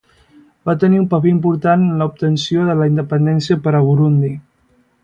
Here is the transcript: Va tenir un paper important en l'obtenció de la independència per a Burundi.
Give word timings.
Va 0.69 0.73
tenir 0.83 1.01
un 1.01 1.05
paper 1.11 1.29
important 1.33 1.85
en 1.89 2.01
l'obtenció 2.05 2.67
de 2.71 2.79
la 2.81 2.91
independència 2.95 3.63
per 3.69 3.79
a 3.79 3.85
Burundi. 3.91 4.35